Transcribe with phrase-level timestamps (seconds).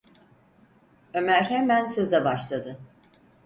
[1.13, 2.79] Ömer hemen söze başladı: